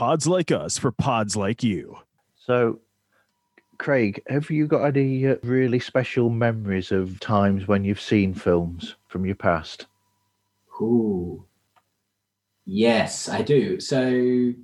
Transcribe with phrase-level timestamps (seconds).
[0.00, 1.94] pods like us for pods like you.
[2.34, 2.80] So,
[3.76, 8.96] Craig, have you got any uh, really special memories of times when you've seen films
[9.08, 9.88] from your past?
[10.80, 11.44] Ooh.
[12.64, 13.78] Yes, I do.
[13.78, 14.54] So,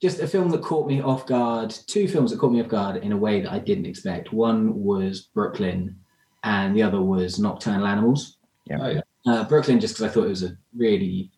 [0.00, 2.96] just a film that caught me off guard, two films that caught me off guard
[2.96, 4.32] in a way that I didn't expect.
[4.32, 5.94] One was Brooklyn,
[6.42, 8.38] and the other was Nocturnal Animals.
[8.66, 8.78] Yeah.
[8.80, 9.02] Oh, yeah.
[9.32, 11.30] Uh, Brooklyn, just because I thought it was a really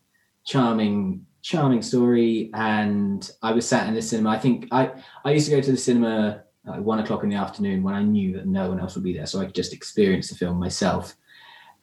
[0.45, 2.49] charming, charming story.
[2.55, 4.31] And I was sat in the cinema.
[4.31, 4.91] I think I,
[5.23, 8.01] I used to go to the cinema at one o'clock in the afternoon when I
[8.01, 9.27] knew that no one else would be there.
[9.27, 11.15] So I could just experience the film myself.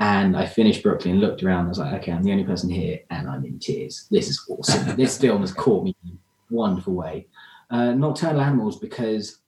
[0.00, 2.98] And I finished Brooklyn, looked around, I was like, okay, I'm the only person here
[3.10, 4.08] and I'm in tears.
[4.10, 4.96] This is awesome.
[4.96, 7.28] this film has caught me in a wonderful way.
[7.70, 9.38] Uh, Nocturnal Animals, because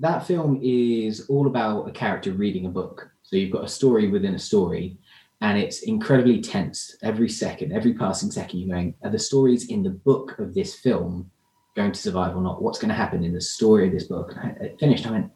[0.00, 3.08] that film is all about a character reading a book.
[3.22, 4.98] So you've got a story within a story,
[5.40, 8.60] and it's incredibly tense every second, every passing second.
[8.60, 11.30] You're going, are the stories in the book of this film
[11.74, 12.62] going to survive or not?
[12.62, 14.32] What's going to happen in the story of this book?
[14.32, 15.06] And I, I finished.
[15.06, 15.30] I went,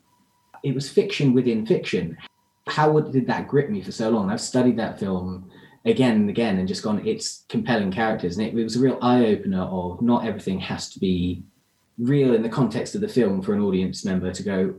[0.65, 2.17] it was fiction within fiction.
[2.67, 4.31] How would, did that grip me for so long?
[4.31, 5.51] I've studied that film
[5.84, 8.39] again and again and just gone, it's compelling characters.
[8.39, 11.42] And it, it was a real eye opener of not everything has to be
[11.98, 14.75] real in the context of the film for an audience member to go,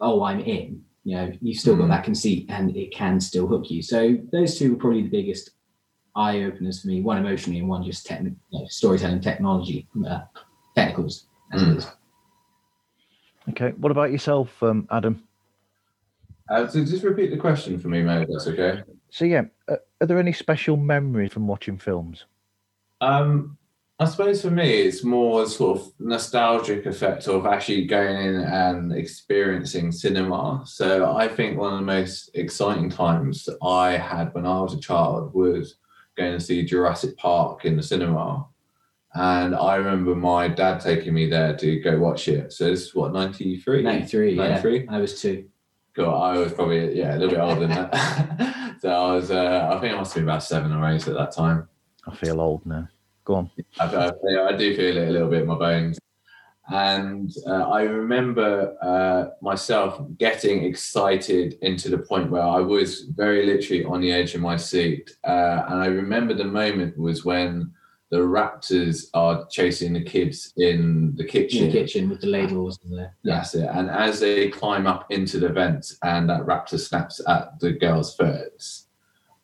[0.00, 0.82] oh, I'm in.
[1.06, 1.90] You know, you've still got Mm.
[1.90, 3.80] that conceit and it can still hook you.
[3.80, 5.50] So those two were probably the biggest
[6.16, 7.00] eye openers for me.
[7.00, 10.22] One emotionally and one just techni- you know, storytelling technology, uh,
[10.74, 11.28] technicals.
[11.52, 11.76] As Mm.
[11.76, 11.86] is.
[13.50, 13.70] Okay.
[13.78, 15.22] What about yourself, um, Adam?
[16.50, 18.26] Uh, so just repeat the question for me, mate.
[18.28, 18.82] That's okay.
[19.10, 22.24] So, yeah, uh, are there any special memories from watching films?
[23.00, 23.56] Um,
[23.98, 28.36] I suppose for me, it's more a sort of nostalgic effect of actually going in
[28.36, 30.62] and experiencing cinema.
[30.66, 34.80] So I think one of the most exciting times I had when I was a
[34.80, 35.76] child was
[36.14, 38.46] going to see Jurassic Park in the cinema.
[39.14, 42.52] And I remember my dad taking me there to go watch it.
[42.52, 43.82] So this is what, 93?
[43.82, 44.34] 93,
[44.84, 44.94] yeah.
[44.94, 45.48] I was two.
[45.94, 48.76] God, I was probably, yeah, a little bit older than that.
[48.82, 51.14] so I was, uh, I think I must have been about seven or eight at
[51.14, 51.66] that time.
[52.06, 52.88] I feel old now.
[53.26, 53.50] Go on.
[53.78, 55.98] I, I, I do feel it a little bit in my bones.
[56.68, 63.46] And uh, I remember uh, myself getting excited into the point where I was very
[63.46, 65.16] literally on the edge of my seat.
[65.24, 67.72] Uh, and I remember the moment was when
[68.10, 71.64] the raptors are chasing the kids in the kitchen.
[71.64, 73.68] In the kitchen with the ladles and the That's it.
[73.72, 78.14] And as they climb up into the vents and that raptor snaps at the girl's
[78.14, 78.85] first,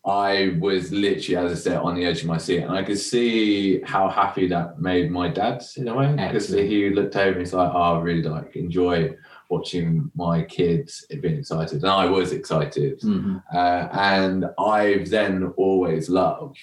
[0.04, 2.62] I was literally, as I said, on the edge of my seat.
[2.62, 6.14] And I could see how happy that made my dad in a way.
[6.32, 9.14] Because he looked over and he's like, oh, I really like enjoy
[9.48, 11.82] watching my kids being excited.
[11.82, 13.00] And I was excited.
[13.00, 13.42] Mhm.
[13.54, 16.58] Uh, and I've then always loved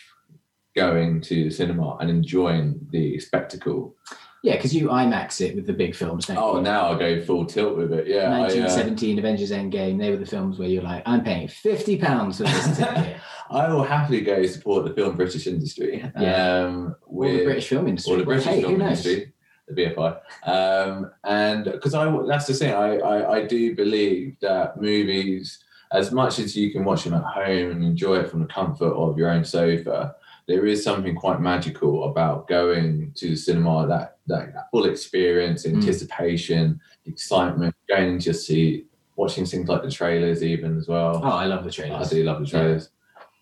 [0.76, 3.96] going to the cinema and enjoying the spectacle.
[4.42, 6.26] Yeah, because you IMAX it with the big films.
[6.28, 6.62] Don't Oh, you?
[6.64, 8.08] now I go full tilt with it.
[8.08, 8.30] Yeah.
[8.32, 10.00] I, uh, 1917 Avengers Endgame.
[10.00, 13.18] They were the films where you're like, I'm paying 50 pounds for this ticket.
[13.52, 16.10] I will happily go support the film British industry.
[16.18, 16.60] Yeah.
[16.66, 18.14] Um, Or the with- British film industry.
[18.14, 19.34] or the British hey, film industry,
[19.68, 20.20] the BFI.
[20.48, 25.60] Um, and because I, that's the thing, I, I, I do believe that movies,
[25.92, 28.94] as much as you can watch them at home and enjoy it from the comfort
[28.94, 30.16] of your own sofa,
[30.50, 35.64] there is something quite magical about going to the cinema, that, that, that full experience,
[35.64, 35.76] Mm.
[35.76, 41.22] anticipation, excitement, going into your seat, watching things like the trailers, even as well.
[41.24, 42.08] Oh, I love the trailers.
[42.08, 42.90] I do love the trailers.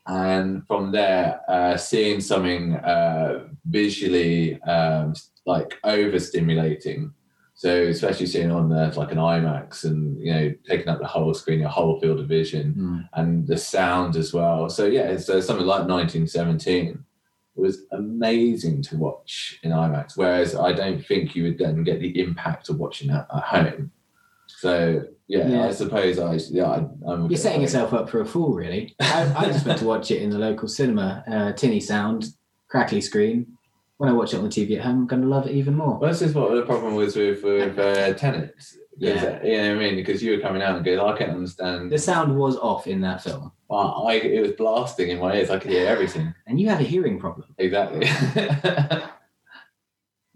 [0.06, 5.14] And from there, uh, seeing something uh, visually um,
[5.46, 7.12] like overstimulating.
[7.60, 11.34] So especially seeing on the, like an IMAX and you know taking up the whole
[11.34, 13.10] screen, your whole field of vision, Mm.
[13.14, 14.70] and the sound as well.
[14.70, 17.04] So yeah, so something like 1917
[17.56, 20.16] was amazing to watch in IMAX.
[20.16, 23.92] Whereas I don't think you would then get the impact of watching that at home.
[24.46, 25.66] So yeah, Yeah.
[25.68, 26.78] I suppose I yeah I,
[27.12, 28.96] I'm You're setting yourself up for a fool, really.
[29.02, 32.26] I, I just went to watch it in the local cinema, uh, tinny sound,
[32.68, 33.57] crackly screen.
[33.98, 35.76] When I watch it on the TV at home, I'm going to love it even
[35.76, 35.98] more.
[35.98, 38.56] Well, this is what the problem was with with uh, Tenet.
[39.00, 39.44] Yeah.
[39.44, 39.96] you know what I mean.
[39.96, 41.92] Because you were coming out and going, I can't understand.
[41.92, 45.50] The sound was off in that film, Well, I it was blasting in my ears.
[45.50, 46.34] I could hear everything.
[46.48, 47.54] and you have a hearing problem.
[47.58, 48.08] Exactly.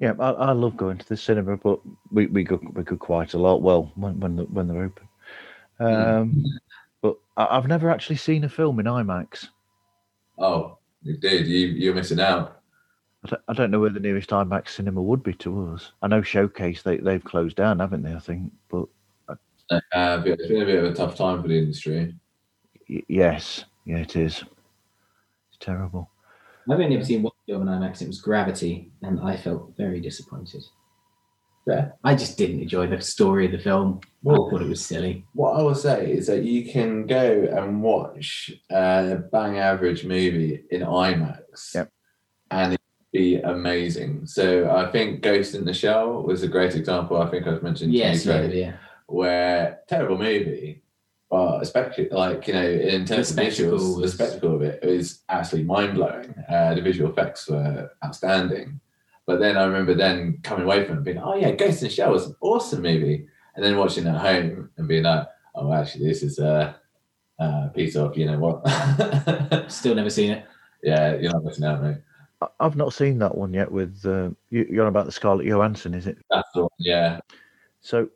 [0.02, 1.80] Yeah, I, I love going to the cinema, but
[2.12, 3.62] we, we go we go quite a lot.
[3.62, 5.08] Well, when when, the, when they're open.
[5.80, 6.44] Um,
[7.04, 9.50] but I, I've never actually seen a film in IMAX.
[10.40, 11.46] oh, you did.
[11.46, 12.61] You you're missing out.
[13.24, 15.92] I don't, I don't know where the nearest IMAX cinema would be to us.
[16.02, 18.14] I know Showcase they they've closed down, haven't they?
[18.14, 18.88] I think, but
[19.30, 19.38] Uh,
[20.18, 22.16] but it's been a bit of a tough time for the industry.
[22.90, 24.40] y- yes, yeah, it is.
[25.50, 26.10] It's terrible.
[26.70, 28.02] I've only ever seen one film in IMAX.
[28.02, 30.64] It was Gravity, and I felt very disappointed.
[31.68, 31.92] Yeah.
[32.04, 34.02] I just didn't enjoy the story of the film.
[34.24, 35.26] Well- I thought it was silly.
[35.34, 40.64] What I will say is that you can go and watch a bang average movie
[40.72, 41.90] in IMAX, Yep.
[42.50, 42.81] and it
[43.12, 44.26] be amazing.
[44.26, 47.18] So I think Ghost in the Shell was a great example.
[47.22, 48.74] I think I've mentioned Yes, yeah, yeah.
[49.08, 50.82] where terrible movie,
[51.30, 55.20] but especially like you know in terms The of visuals, the spectacle of it is
[55.30, 56.34] absolutely mind blowing.
[56.50, 58.80] Uh, the visual effects were outstanding.
[59.28, 61.94] But then I remember then coming away from it being, oh yeah, Ghost in the
[61.94, 65.72] Shell was an awesome movie, and then watching it at home and being like, oh
[65.74, 66.76] actually this is a,
[67.40, 69.66] a piece of you know what?
[69.72, 70.46] Still never seen it.
[70.82, 71.98] yeah, you're not missing out, mate.
[72.60, 73.72] I've not seen that one yet.
[73.72, 76.18] With uh, you, you're on about the Scarlett Johansson, is it?
[76.30, 76.70] That's the one.
[76.80, 77.20] Yeah,
[77.82, 78.10] So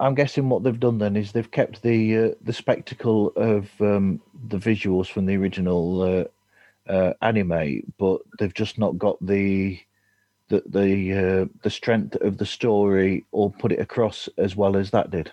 [0.00, 4.20] I'm guessing what they've done then is they've kept the uh, the spectacle of um,
[4.48, 9.78] the visuals from the original uh, uh, anime, but they've just not got the
[10.48, 14.90] the the uh, the strength of the story or put it across as well as
[14.90, 15.30] that did.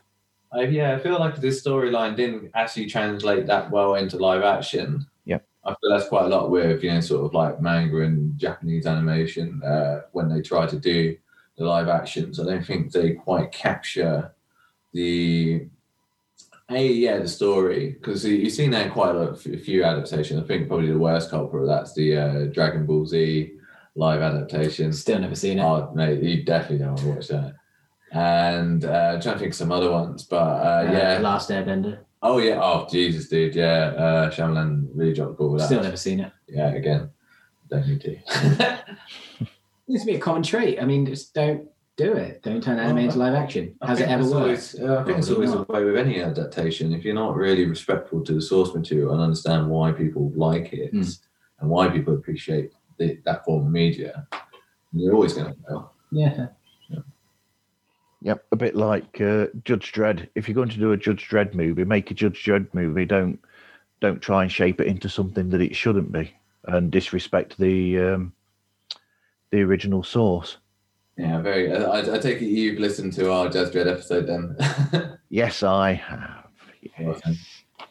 [0.52, 5.06] I, yeah, I feel like this storyline didn't actually translate that well into live action.
[5.66, 8.86] I feel that's quite a lot with you know sort of like manga and Japanese
[8.86, 11.18] animation uh, when they try to do
[11.58, 12.40] the live actions.
[12.40, 14.32] I don't think they quite capture
[14.94, 15.68] the
[16.72, 20.42] a yeah the story because you- you've seen that in quite a, few adaptations.
[20.44, 23.52] I think probably the worst culprit of that's the uh, Dragon Ball Z
[23.96, 24.94] live adaptation.
[24.94, 25.64] Still never seen it.
[25.64, 27.56] Oh, mate, you definitely don't want to watch that.
[28.12, 31.18] And uh, I'm trying to think of some other ones, but uh, Uh, yeah.
[31.20, 32.00] Last Airbender.
[32.22, 32.60] Oh, yeah.
[32.62, 33.56] Oh, Jesus, dude.
[33.56, 33.94] Yeah.
[33.98, 35.68] Uh, Shyamalan really dropped the ball with that.
[35.68, 36.32] Still never seen it.
[36.48, 37.10] Yeah, again.
[37.70, 38.18] Don't need to.
[39.88, 40.80] Needs to be a common trait.
[40.82, 41.68] I mean, just don't
[41.98, 42.44] do it.
[42.44, 43.76] Don't turn anime into live action.
[43.82, 44.44] I Has it ever it's worked?
[44.44, 45.68] always- uh, I think it's always not.
[45.68, 46.94] the way with any adaptation.
[46.94, 50.92] If you're not really respectful to the source material and understand why people like it
[50.92, 51.02] Hmm.
[51.60, 54.28] and why people appreciate the, that form of media,
[54.94, 55.94] you're always going to fail.
[56.12, 56.48] Yeah.
[58.22, 60.28] Yep, a bit like uh, Judge Dredd.
[60.36, 63.06] If you're going to do a Judge Dredd movie, make a Judge Dredd movie.
[63.06, 63.40] Don't
[64.02, 66.34] don't try and shape it into something that it shouldn't be,
[66.66, 68.34] and disrespect the um,
[69.52, 70.58] the original source.
[71.18, 71.74] Yeah, very.
[71.74, 75.16] I, I take it you've listened to our Judge Dredd episode then.
[75.32, 76.48] Yes, I have.
[76.82, 76.92] Yes.
[77.08, 77.38] Awesome.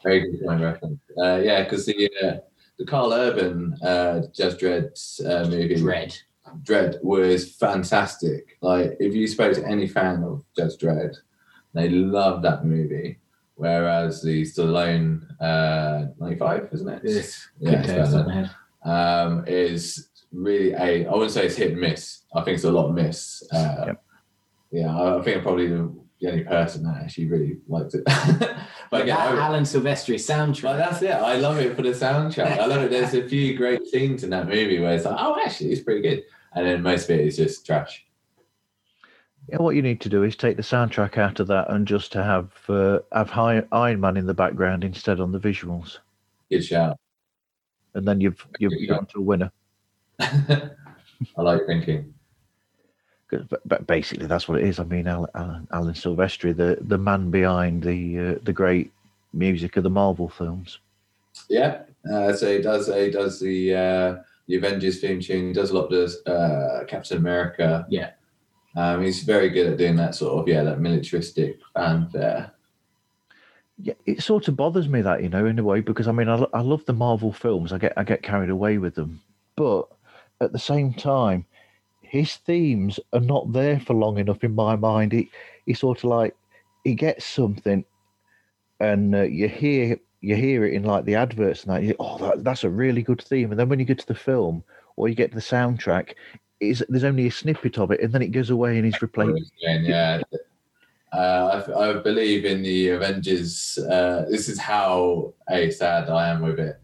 [0.02, 1.00] Very good point reference.
[1.16, 2.36] Uh, yeah, because the uh,
[2.78, 6.20] the Karl Urban uh, Jazz Dredd uh, movie Dredd.
[6.62, 8.56] Dredd was fantastic.
[8.60, 11.14] Like, if you spoke to any fan of Judge Dredd,
[11.74, 13.18] they loved that movie.
[13.54, 17.02] Whereas the Stallone uh, 95, isn't it?
[17.04, 17.48] Yes.
[17.58, 18.10] Yeah, Couldn't it's tell off better.
[18.10, 19.26] the top of my head.
[19.28, 22.20] Um, is really a, I wouldn't say it's hit and miss.
[22.34, 23.42] I think it's a lot of miss.
[23.52, 24.02] Uh, Yep.
[24.70, 25.90] Yeah, I, think I'm probably the,
[26.20, 28.02] the only person that actually really liked it.
[28.90, 30.62] but again, that I- Alan Silvestri soundtrack.
[30.62, 31.10] Well, that's it.
[31.10, 32.58] I love it for the soundtrack.
[32.58, 32.90] I love it.
[32.90, 36.02] There's a few great scenes in that movie where it's like, oh, actually, it's pretty
[36.02, 36.24] good.
[36.54, 38.04] And then most of it is just trash.
[39.48, 42.12] Yeah, what you need to do is take the soundtrack out of that and just
[42.12, 43.30] to have uh, have
[43.72, 45.98] Iron Man in the background instead on the visuals,
[46.50, 46.98] Good shout.
[47.94, 49.50] and then you've you've gone to a winner.
[50.20, 50.70] I
[51.36, 52.12] like thinking.
[53.30, 54.78] But, basically, that's what it is.
[54.78, 58.90] I mean, Alan, Alan, Alan Silvestri, the the man behind the uh, the great
[59.32, 60.78] music of the Marvel films.
[61.48, 61.82] Yeah.
[62.10, 62.86] Uh, so he does.
[62.86, 64.16] He does the uh,
[64.48, 65.48] the Avengers theme tune.
[65.48, 67.86] He does a lot of uh, Captain America.
[67.88, 68.12] Yeah.
[68.76, 72.52] Um, he's very good at doing that sort of yeah, that militaristic fanfare.
[73.80, 76.28] Yeah, it sort of bothers me that you know in a way because I mean
[76.28, 77.72] I, I love the Marvel films.
[77.72, 79.20] I get I get carried away with them,
[79.56, 79.88] but
[80.40, 81.44] at the same time,
[82.00, 85.12] his themes are not there for long enough in my mind.
[85.12, 85.30] He
[85.66, 86.36] he sort of like
[86.84, 87.84] he gets something,
[88.80, 91.82] and uh, you hear you hear it in like the adverts and that.
[91.82, 93.50] You, oh, that, that's a really good theme.
[93.50, 94.64] And then when you get to the film
[94.96, 96.14] or you get to the soundtrack,
[96.60, 99.52] is there's only a snippet of it, and then it goes away and he's replaced.
[99.62, 100.22] Again, yeah.
[101.12, 103.78] Uh, I, I believe in the Avengers.
[103.78, 106.80] Uh, this is how a sad I am with it.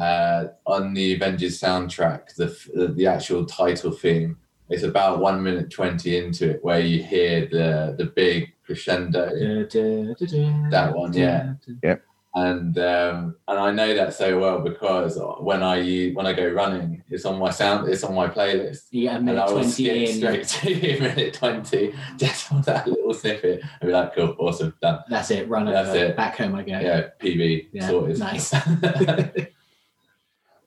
[0.00, 4.38] Uh, on the Avengers soundtrack, the f- the actual title theme,
[4.70, 9.26] it's about one minute twenty into it, where you hear the the big crescendo.
[9.26, 11.54] That That one, yeah.
[12.34, 16.46] And um, and I know that so well because when I use, when I go
[16.48, 18.88] running, it's on my sound, it's on my playlist.
[18.90, 20.16] Yeah, get And minute I will 20 skip in.
[20.16, 20.46] straight
[20.98, 25.00] to minute 20 just for that little snippet and be like, cool, awesome, done.
[25.08, 25.48] That's it.
[25.48, 25.98] Run That's over.
[25.98, 26.16] it.
[26.16, 26.78] Back home I go.
[26.78, 28.18] Yeah, PB Yeah, sorted.
[28.18, 28.54] nice.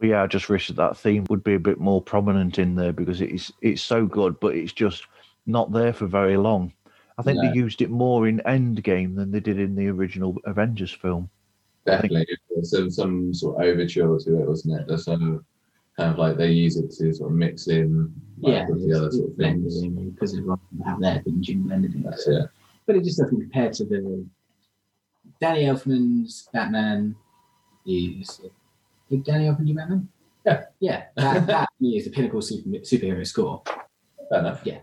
[0.03, 2.91] Yeah, I just wish that that theme would be a bit more prominent in there
[2.91, 5.05] because it's it's so good, but it's just
[5.45, 6.73] not there for very long.
[7.19, 7.43] I think No.
[7.47, 11.29] they used it more in Endgame than they did in the original Avengers film.
[11.85, 12.27] Definitely.
[12.63, 14.87] Some, some sort of overture to it, wasn't it?
[14.87, 15.45] There's some,
[15.97, 18.97] kind of like they use it to sort of mix in like, yeah, with the
[18.97, 19.81] other sort of things.
[19.81, 22.03] because of what you have Jim blended in.
[22.03, 22.49] That's it.
[22.85, 24.25] But it just doesn't compare to the
[25.39, 27.15] Danny Elfman's Batman
[27.85, 28.41] is
[29.09, 30.07] did Danny Elfman do Batman?
[30.45, 30.63] Yeah.
[30.79, 31.03] Yeah.
[31.15, 33.63] That, that is the pinnacle super, superhero score.
[34.29, 34.61] Fair enough.
[34.63, 34.79] Yeah,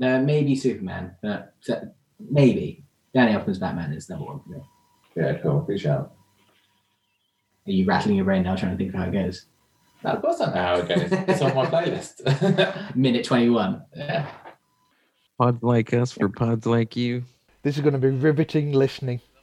[0.00, 1.54] uh, maybe Superman, but
[2.30, 4.58] maybe Danny Elfman's Batman is number one for me.
[5.16, 5.60] Yeah, cool.
[5.60, 6.14] Good shout.
[7.66, 9.46] Are you rattling your brain now trying to think of how it goes?
[10.04, 11.12] Of course, I know how it goes.
[11.28, 12.96] It's on my playlist.
[12.96, 13.82] Minute 21.
[13.94, 14.26] yeah.
[15.38, 17.22] Pods like us for pods like you.
[17.62, 19.20] This is going to be riveting listening.